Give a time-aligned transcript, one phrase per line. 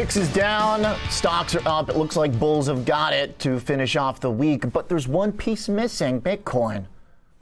[0.00, 1.90] VIX is down, stocks are up.
[1.90, 5.30] It looks like bulls have got it to finish off the week, but there's one
[5.30, 6.86] piece missing Bitcoin.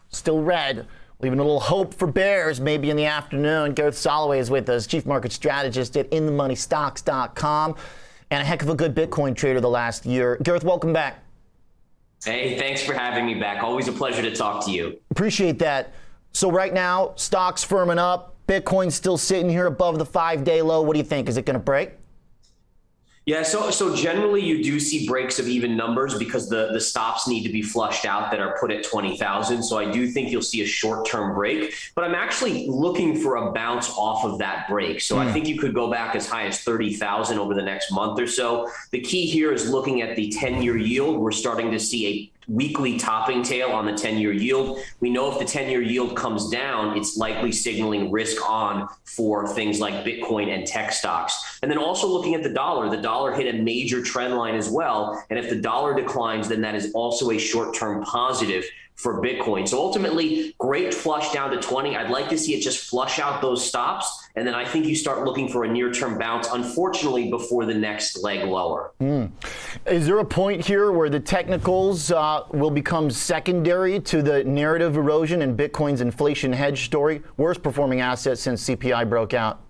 [0.08, 0.84] Still red,
[1.20, 3.74] leaving a little hope for bears maybe in the afternoon.
[3.74, 7.76] Gareth Soloway is with us, chief market strategist at InTheMoneyStocks.com,
[8.32, 10.36] and a heck of a good Bitcoin trader the last year.
[10.42, 11.22] Gareth, welcome back.
[12.24, 13.62] Hey, thanks for having me back.
[13.62, 14.98] Always a pleasure to talk to you.
[15.12, 15.92] Appreciate that.
[16.32, 18.34] So, right now, stocks firming up.
[18.48, 20.82] Bitcoin's still sitting here above the five day low.
[20.82, 21.28] What do you think?
[21.28, 21.92] Is it going to break?
[23.28, 27.28] Yeah, so so generally you do see breaks of even numbers because the the stops
[27.28, 29.62] need to be flushed out that are put at 20,000.
[29.62, 33.52] So I do think you'll see a short-term break, but I'm actually looking for a
[33.52, 35.02] bounce off of that break.
[35.02, 35.18] So mm.
[35.18, 35.34] I hmm.
[35.34, 38.70] think you could go back as high as 30,000 over the next month or so.
[38.92, 41.18] The key here is looking at the 10-year yield.
[41.18, 44.78] We're starting to see a weekly topping tail on the 10 year yield.
[45.00, 49.46] We know if the 10 year yield comes down, it's likely signaling risk on for
[49.46, 51.58] things like Bitcoin and tech stocks.
[51.62, 54.68] And then also looking at the dollar, the dollar hit a major trend line as
[54.68, 55.24] well.
[55.30, 58.64] And if the dollar declines, then that is also a short term positive
[58.98, 59.66] for Bitcoin.
[59.66, 61.96] So ultimately, great flush down to 20.
[61.96, 64.28] I'd like to see it just flush out those stops.
[64.34, 67.74] And then I think you start looking for a near term bounce, unfortunately, before the
[67.74, 68.92] next leg lower.
[69.00, 69.30] Mm.
[69.86, 74.96] Is there a point here where the technicals uh, will become secondary to the narrative
[74.96, 77.22] erosion and Bitcoin's inflation hedge story?
[77.36, 79.60] Worst performing asset since CPI broke out.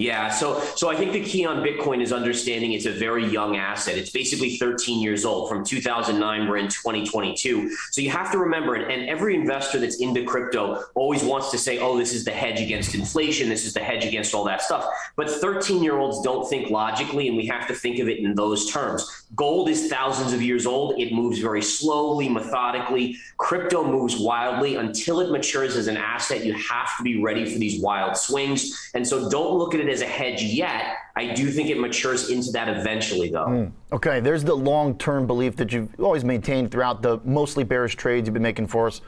[0.00, 3.58] Yeah, so so I think the key on Bitcoin is understanding it's a very young
[3.58, 3.98] asset.
[3.98, 5.50] It's basically 13 years old.
[5.50, 7.70] From 2009, we're in 2022.
[7.90, 11.58] So you have to remember, and, and every investor that's into crypto always wants to
[11.58, 13.50] say, "Oh, this is the hedge against inflation.
[13.50, 17.28] This is the hedge against all that stuff." But 13 year olds don't think logically,
[17.28, 19.26] and we have to think of it in those terms.
[19.36, 20.98] Gold is thousands of years old.
[20.98, 23.18] It moves very slowly, methodically.
[23.36, 24.76] Crypto moves wildly.
[24.76, 28.90] Until it matures as an asset, you have to be ready for these wild swings.
[28.94, 30.96] And so don't look at it as a hedge yet.
[31.16, 33.46] I do think it matures into that eventually, though.
[33.46, 33.72] Mm.
[33.92, 38.26] Okay, there's the long term belief that you've always maintained throughout the mostly bearish trades
[38.26, 39.00] you've been making for us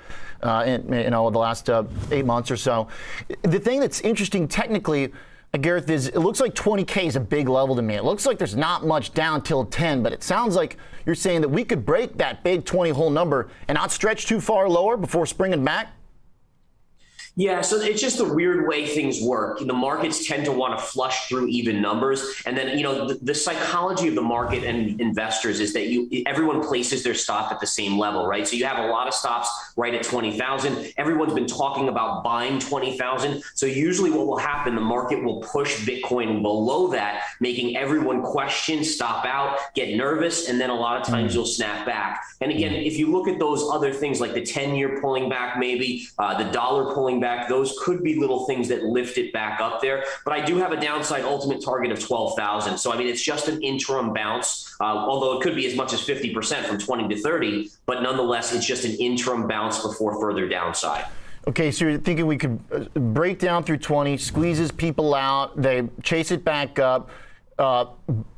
[0.42, 2.88] uh, in you know, the last uh, eight months or so.
[3.42, 5.12] The thing that's interesting technically,
[5.54, 7.94] uh, Gareth, is it looks like 20K is a big level to me.
[7.94, 10.76] It looks like there's not much down till 10, but it sounds like
[11.06, 14.40] you're saying that we could break that big 20 whole number and not stretch too
[14.40, 15.92] far lower before springing back?
[17.34, 19.58] Yeah, so it's just the weird way things work.
[19.58, 23.14] The markets tend to want to flush through even numbers, and then you know the,
[23.14, 27.58] the, psychology of the market and investors is that you everyone places their stop at
[27.58, 28.46] the same level, right?
[28.46, 30.92] So you have a lot of stops right at twenty thousand.
[30.98, 33.42] Everyone's been talking about buying twenty thousand.
[33.54, 38.84] So usually, what will happen, the market will push Bitcoin below that, making everyone question,
[38.84, 41.36] stop out, get nervous, and then a lot of times mm.
[41.36, 42.22] you'll snap back.
[42.42, 45.58] And again, if you look at those other things like the ten year pulling back,
[45.58, 49.60] maybe uh, the dollar pulling back, those could be little things that lift it back
[49.60, 50.04] up there.
[50.26, 52.76] But I do have a downside ultimate target of 12,000.
[52.76, 55.94] So, I mean, it's just an interim bounce, uh, although it could be as much
[55.94, 57.70] as 50% from 20 to 30.
[57.86, 61.06] But nonetheless, it's just an interim bounce before further downside.
[61.48, 65.88] Okay, so you're thinking we could uh, break down through 20, squeezes people out, they
[66.02, 67.10] chase it back up.
[67.58, 67.86] Uh,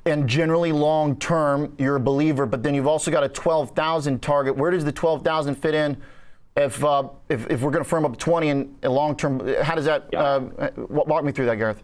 [0.07, 4.57] and generally long term, you're a believer, but then you've also got a 12,000 target.
[4.57, 5.97] Where does the 12,000 fit in
[6.57, 9.75] if, uh, if, if we're going to firm up 20 in a long term, how
[9.75, 10.23] does that, yeah.
[10.23, 11.83] uh, walk me through that, Gareth?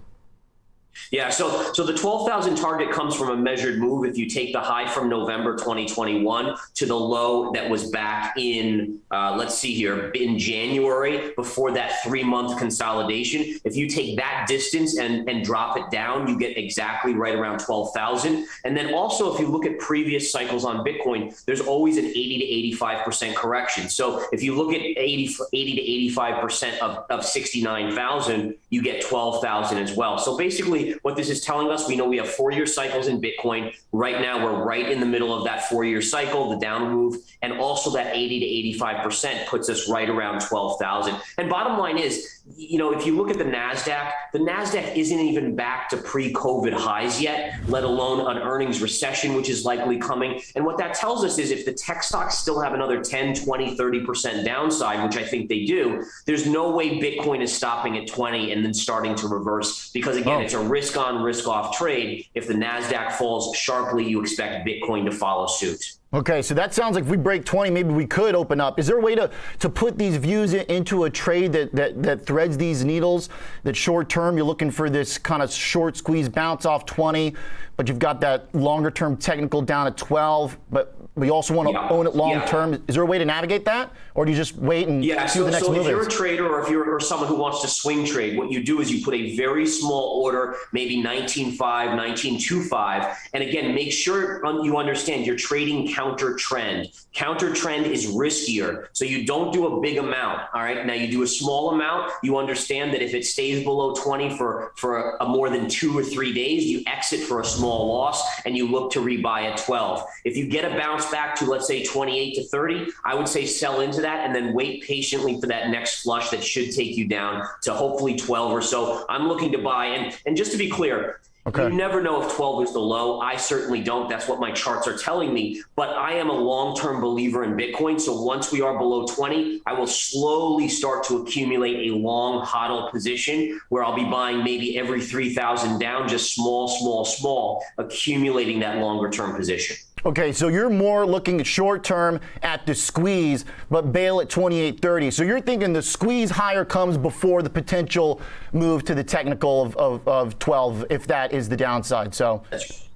[1.10, 4.04] Yeah, so so the 12,000 target comes from a measured move.
[4.04, 9.00] If you take the high from November 2021 to the low that was back in,
[9.10, 14.46] uh, let's see here, in January before that three month consolidation, if you take that
[14.48, 18.46] distance and, and drop it down, you get exactly right around 12,000.
[18.64, 22.70] And then also, if you look at previous cycles on Bitcoin, there's always an 80
[22.70, 23.88] to 85% correction.
[23.88, 29.78] So if you look at 80, 80 to 85% of, of 69,000, you get 12,000
[29.78, 30.18] as well.
[30.18, 33.20] So basically, what this is telling us, we know we have four year cycles in
[33.20, 33.74] Bitcoin.
[33.92, 37.16] Right now, we're right in the middle of that four year cycle, the down move,
[37.42, 41.16] and also that 80 to 85% puts us right around 12,000.
[41.38, 45.18] And bottom line is, you know, if you look at the NASDAQ, the NASDAQ isn't
[45.18, 49.98] even back to pre COVID highs yet, let alone an earnings recession, which is likely
[49.98, 50.40] coming.
[50.54, 53.76] And what that tells us is if the tech stocks still have another 10, 20,
[53.76, 58.52] 30% downside, which I think they do, there's no way Bitcoin is stopping at 20
[58.52, 60.44] and then starting to reverse because, again, oh.
[60.44, 62.26] it's a risk on, risk off trade.
[62.34, 65.99] If the NASDAQ falls sharply, you expect Bitcoin to follow suit.
[66.12, 68.80] Okay, so that sounds like if we break 20, maybe we could open up.
[68.80, 69.30] Is there a way to,
[69.60, 73.28] to put these views into a trade that, that, that threads these needles?
[73.62, 77.36] That short term, you're looking for this kind of short squeeze bounce off 20,
[77.76, 80.58] but you've got that longer term technical down at 12.
[80.72, 81.88] But but you also want to Yeah.
[81.90, 82.44] own it long Yeah.
[82.46, 82.74] term.
[82.88, 85.38] Is there a way to navigate that, or do you just wait and Yeah, see
[85.40, 86.06] so, the next so move if you're is?
[86.06, 88.80] a trader or if you're or someone who wants to swing trade, what you do
[88.80, 94.76] is you put a very small order, maybe 19.5, 19.25, and again, make sure you
[94.76, 96.88] understand you're trading counter trend.
[97.12, 100.42] Counter trend is riskier, so you don't do a big amount.
[100.54, 102.12] All right, now you do a small amount.
[102.22, 105.96] You understand that if it stays below 20 for for a, a more than two
[105.98, 109.56] or three days, you exit for a small loss and you look to rebuy at
[109.58, 110.04] 12.
[110.24, 113.46] If you get a bounce back to let's say 28 to 30, I would say
[113.46, 117.06] sell into that and then wait patiently for that next flush that should take you
[117.06, 119.04] down to hopefully 12 or so.
[119.08, 121.64] I'm looking to buy and and just to be clear, Okay.
[121.64, 123.20] you never know if 12 is the low.
[123.20, 124.10] I certainly don't.
[124.10, 125.62] That's what my charts are telling me.
[125.74, 127.98] But I am a long term believer in Bitcoin.
[127.98, 132.90] So once we are below 20, I will slowly start to accumulate a long hodl
[132.90, 138.76] position where I'll be buying maybe every 3,000 down, just small, small, small, accumulating that
[138.78, 139.76] longer term position.
[140.04, 145.12] Okay, so you're more looking at short term at the squeeze, but bail at 28.30.
[145.12, 148.20] So you're thinking the squeeze higher comes before the potential
[148.52, 152.14] move to the technical of, of, of 12, if that is the downside.
[152.14, 152.42] So,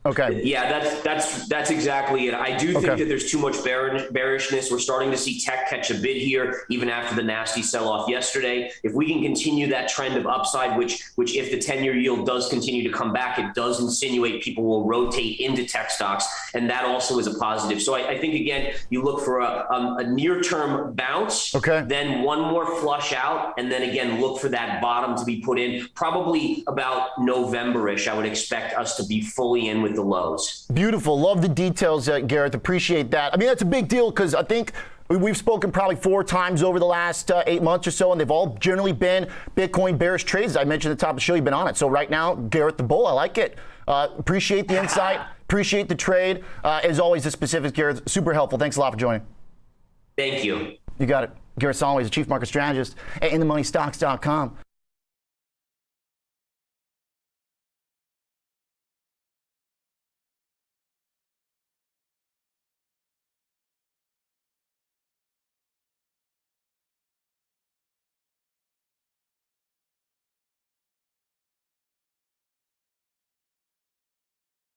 [0.07, 0.41] okay.
[0.45, 2.35] Yeah, that's that's that's exactly it.
[2.35, 3.03] I do think Okay.
[3.03, 4.71] that there's too much bearish, bearishness.
[4.71, 8.71] We're starting to see tech catch a bid here, even after the nasty sell-off yesterday.
[8.83, 12.49] If we can continue that trend of upside, which which if the 10-year yield does
[12.49, 16.85] continue to come back, it does insinuate people will rotate into tech stocks, and that
[16.85, 17.81] also is a positive.
[17.83, 21.83] So I, I think again, you look for a, um, a near-term bounce, Okay.
[21.87, 25.59] then one more flush out, and then again look for that bottom to be put
[25.59, 25.89] in.
[25.95, 30.67] Probably about November-ish, I would expect us to be fully in with the lows.
[30.73, 31.19] Beautiful.
[31.19, 32.55] Love the details, uh, Gareth.
[32.55, 33.33] Appreciate that.
[33.33, 34.73] I mean, that's a big deal because I think
[35.09, 38.21] we- we've spoken probably four times over the last uh, eight months or so, and
[38.21, 40.57] they've all generally been Bitcoin bearish trades.
[40.57, 41.77] I mentioned at the top of the show, you've been on it.
[41.77, 43.57] So right now, Gareth the Bull, I like it.
[43.87, 45.21] Uh, appreciate the insight.
[45.45, 46.43] Appreciate the trade.
[46.65, 48.59] Uh, as always, the specifics, Gareth, super helpful.
[48.59, 49.21] Thanks a lot for joining.
[50.17, 50.73] Thank you.
[50.99, 51.31] You got it.
[51.59, 54.57] Gareth Soloway is the chief market strategist at InTheMoneyStocks.com.